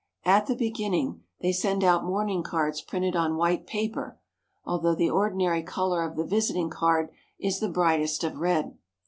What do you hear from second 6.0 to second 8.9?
of the visiting card is the brightest of red.